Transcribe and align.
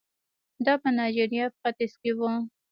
دا 0.65 0.73
په 0.81 0.89
نایجریا 0.97 1.45
په 1.51 1.57
ختیځ 1.73 1.93
کې 2.01 2.11
وو. 2.17 2.31